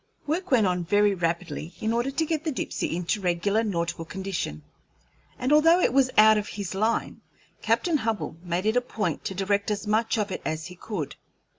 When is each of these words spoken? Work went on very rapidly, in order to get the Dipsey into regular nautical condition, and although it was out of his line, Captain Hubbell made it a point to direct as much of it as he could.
Work 0.25 0.49
went 0.49 0.65
on 0.65 0.83
very 0.83 1.13
rapidly, 1.13 1.75
in 1.79 1.93
order 1.93 2.09
to 2.09 2.25
get 2.25 2.43
the 2.43 2.51
Dipsey 2.51 2.95
into 2.95 3.21
regular 3.21 3.63
nautical 3.63 4.03
condition, 4.03 4.63
and 5.37 5.53
although 5.53 5.79
it 5.79 5.93
was 5.93 6.09
out 6.17 6.39
of 6.39 6.47
his 6.47 6.73
line, 6.73 7.21
Captain 7.61 7.97
Hubbell 7.99 8.35
made 8.43 8.65
it 8.65 8.75
a 8.75 8.81
point 8.81 9.23
to 9.25 9.35
direct 9.35 9.69
as 9.69 9.85
much 9.85 10.17
of 10.17 10.31
it 10.31 10.41
as 10.43 10.65
he 10.65 10.75
could. 10.75 11.17